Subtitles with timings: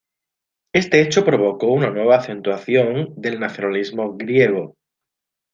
[0.73, 4.73] Este hecho provocó una nueva acentuación del nacionalismo griego.